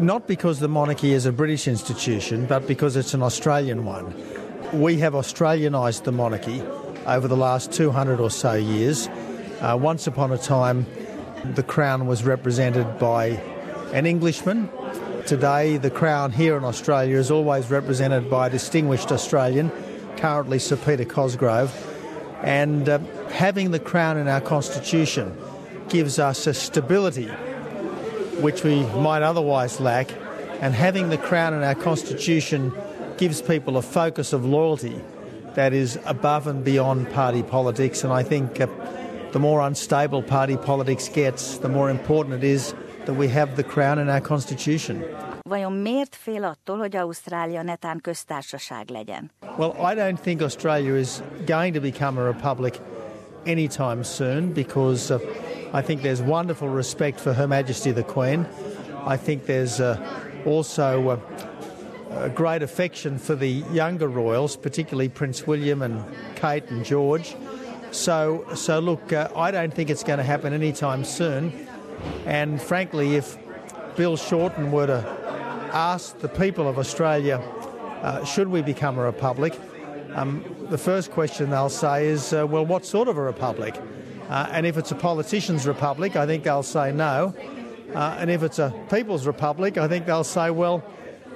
[0.00, 4.14] not because the monarchy is a British institution, but because it's an Australian one.
[4.72, 6.62] We have Australianised the monarchy
[7.06, 9.08] over the last 200 or so years.
[9.60, 10.86] Uh, once upon a time,
[11.54, 13.26] the crown was represented by
[13.92, 14.68] an Englishman.
[15.26, 19.70] Today, the crown here in Australia is always represented by a distinguished Australian,
[20.16, 21.72] currently Sir Peter Cosgrove.
[22.42, 22.98] And uh,
[23.30, 25.36] having the crown in our constitution
[25.88, 27.30] gives us a stability
[28.40, 30.08] which we might otherwise lack,
[30.60, 32.72] and having the crown in our constitution
[33.16, 35.00] gives people a focus of loyalty
[35.54, 38.04] that is above and beyond party politics.
[38.04, 38.66] And I think uh,
[39.32, 42.74] the more unstable party politics gets, the more important it is
[43.06, 45.02] that we have the crown in our constitution.
[45.48, 49.30] Vajon miért fél attól, hogy Ausztrália netán köztársaság legyen?
[49.56, 52.80] Well, I don't think Australia is going to become a republic
[53.46, 55.20] anytime soon because uh,
[55.74, 58.46] I think there's wonderful respect for Her Majesty the Queen.
[59.04, 59.98] I think there's uh,
[60.46, 61.20] also uh,
[62.10, 66.04] a great affection for the younger royals, particularly Prince William and
[66.36, 67.34] Kate and George.
[67.90, 71.66] So, so look, uh, I don't think it's going to happen anytime soon.
[72.24, 73.36] And frankly, if
[73.96, 75.04] Bill Shorten were to
[75.72, 77.38] ask the people of Australia,
[78.02, 79.58] uh, should we become a republic?
[80.14, 83.74] Um, the first question they'll say is, uh, well, what sort of a republic?
[84.34, 87.32] Uh, and if it's a politician's republic, I think they'll say no.
[87.94, 90.82] Uh, and if it's a people's republic, I think they'll say, well,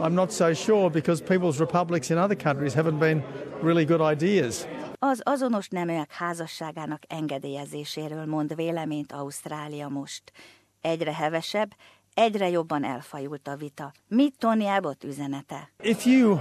[0.00, 3.22] I'm not so sure because people's republics in other countries haven't been
[3.62, 4.66] really good ideas.
[4.98, 10.32] Az azonos neműek házasságának engedélyezéséről mond véleményt Ausztrália most.
[10.80, 11.70] Egyre hevesebb,
[12.14, 13.92] egyre jobban elfajult a vita.
[14.08, 15.70] Mi Tony Abbott üzenete?
[15.82, 16.38] If you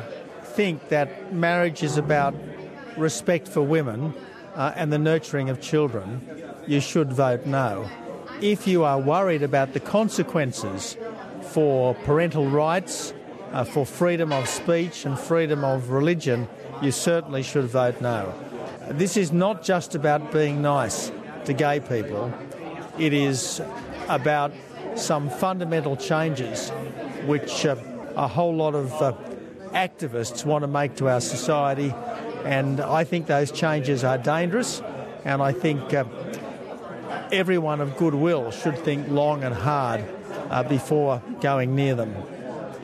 [0.55, 2.33] think that marriage is about
[2.97, 4.13] respect for women,
[4.55, 6.27] uh, and the nurturing of children,
[6.67, 7.89] you should vote no.
[8.41, 10.97] If you are worried about the consequences
[11.41, 13.13] for parental rights,
[13.51, 16.47] uh, for freedom of speech and freedom of religion,
[16.81, 18.33] you certainly should vote no.
[18.89, 21.11] This is not just about being nice
[21.45, 22.33] to gay people,
[22.97, 23.61] it is
[24.07, 24.51] about
[24.95, 26.69] some fundamental changes
[27.25, 27.75] which uh,
[28.15, 29.13] a whole lot of uh,
[29.71, 31.93] activists want to make to our society
[32.45, 34.81] and I think those changes are dangerous,
[35.23, 36.03] and I think uh,
[37.31, 40.01] everyone of goodwill should think long and hard
[40.49, 42.13] uh, before going near them.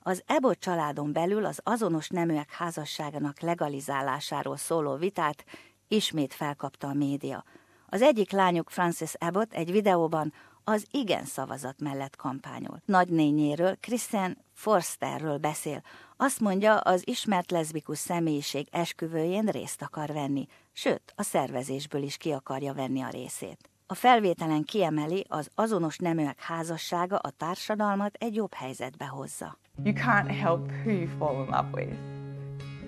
[0.08, 5.46] Az Abbott családon belül az azonos neműek házasságának legalizálásáról szóló vitát
[5.88, 7.44] ismét felkapta a média.
[7.90, 10.34] Az egyik lányuk Francis Abbott egy videóban
[10.64, 12.82] az igen szavazat mellett kampányol.
[12.86, 15.82] Nagynényéről, Christian Forsterről beszél,
[16.18, 22.32] azt mondja, az ismert leszbikus személyiség esküvőjén részt akar venni, sőt, a szervezésből is ki
[22.32, 23.70] akarja venni a részét.
[23.88, 29.58] A felvételen kiemeli, az azonos neműek házassága a társadalmat egy jobb helyzetbe hozza.
[29.84, 31.98] You can't help who you fall in love with.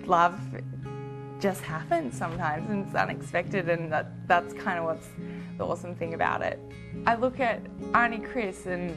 [0.06, 0.36] Love
[1.40, 5.06] just happens sometimes and it's unexpected and that, that's kind of what's
[5.56, 6.58] the awesome thing about it.
[7.06, 7.60] I look at
[7.92, 8.94] Auntie Chris and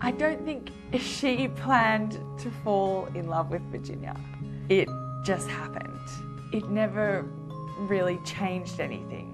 [0.00, 4.14] I don't think she planned to fall in love with Virginia.
[4.68, 4.88] It
[5.24, 5.98] just happened.
[6.52, 7.24] It never
[7.78, 9.32] really changed anything.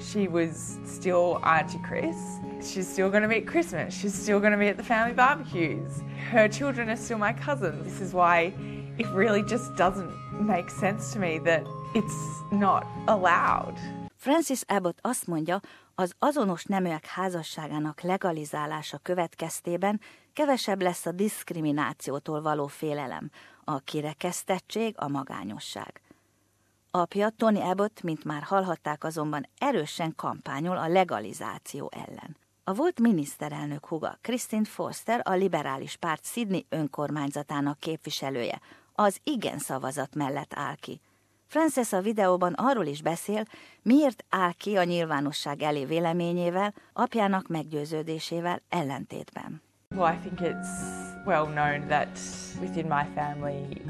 [0.00, 2.16] She was still Auntie Chris.
[2.62, 3.94] She's still going to be at Christmas.
[3.94, 6.02] She's still going to be at the family barbecues.
[6.30, 7.84] Her children are still my cousins.
[7.84, 8.52] This is why
[8.98, 10.10] it really just doesn't
[10.40, 13.76] make sense to me that it's not allowed.
[14.16, 15.62] Frances Abbott azt mondja,
[16.00, 20.00] az azonos neműek házasságának legalizálása következtében
[20.32, 23.30] kevesebb lesz a diszkriminációtól való félelem,
[23.64, 26.00] a kirekesztettség, a magányosság.
[26.90, 32.36] Apja Tony Abbott, mint már hallhatták azonban, erősen kampányol a legalizáció ellen.
[32.64, 38.60] A volt miniszterelnök huga, Christine Forster, a liberális párt Sydney önkormányzatának képviselője,
[38.92, 41.00] az igen szavazat mellett áll ki–
[41.50, 43.44] Frances a videóban arról is beszél,
[43.82, 49.62] miért áll ki a nyilvánosság elé véleményével, apjának meggyőződésével ellentétben.
[49.94, 50.68] Well, I think it's
[51.26, 52.18] well known that
[52.60, 53.82] within my family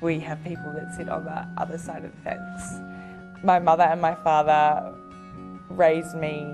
[0.00, 2.62] we have people that sit on the other side of the fence.
[3.42, 4.92] My mother and my father
[5.76, 6.44] raised me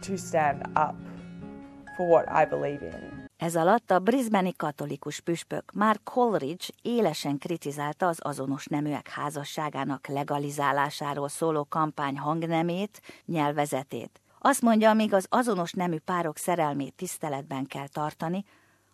[0.00, 0.96] to stand up
[1.96, 3.17] for what I believe in.
[3.38, 11.28] Ez alatt a brisbane katolikus püspök Mark Coleridge élesen kritizálta az azonos neműek házasságának legalizálásáról
[11.28, 14.20] szóló kampány hangnemét, nyelvezetét.
[14.38, 18.44] Azt mondja, amíg az azonos nemű párok szerelmét tiszteletben kell tartani,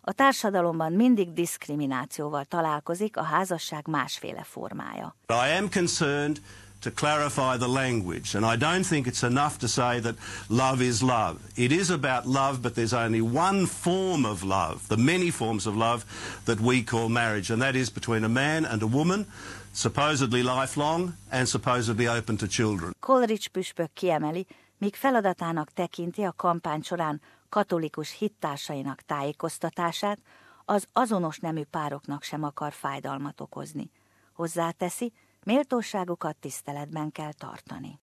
[0.01, 5.15] a társadalomban mindig diszkriminációval találkozik a házasság másféle formája.
[5.27, 6.41] I am concerned
[6.85, 8.35] to clarify the language.
[8.35, 10.15] And I don't think it's enough to say that
[10.49, 11.35] love is love.
[11.55, 15.75] It is about love, but there's only one form of love, the many forms of
[15.75, 16.05] love
[16.45, 19.25] that we call marriage, and that is between a man and a woman,
[19.71, 22.91] supposedly lifelong and supposedly open to children.
[22.99, 24.45] Coleridge püspök kiemeli,
[24.77, 30.19] míg feladatának tekinti a kampány során katolikus hittársainak tájékoztatását,
[30.65, 33.91] az azonos nemű pároknak sem akar fájdalmat okozni.
[34.33, 35.13] Hozzáteszi,
[35.45, 37.93] méltóságukat tiszteletben kell tartani.